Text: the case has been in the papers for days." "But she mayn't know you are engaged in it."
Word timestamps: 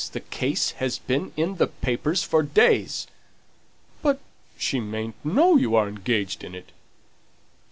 the 0.13 0.19
case 0.19 0.71
has 0.77 0.97
been 0.97 1.31
in 1.37 1.57
the 1.57 1.67
papers 1.67 2.23
for 2.23 2.41
days." 2.41 3.05
"But 4.01 4.19
she 4.57 4.79
mayn't 4.79 5.13
know 5.23 5.57
you 5.57 5.75
are 5.75 5.87
engaged 5.87 6.43
in 6.43 6.55
it." 6.55 6.71